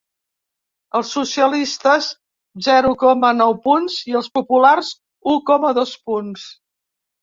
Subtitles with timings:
[0.99, 2.07] Els socialistes
[2.69, 4.93] zero coma nou punts, i els populars
[5.37, 6.53] u coma dos punts.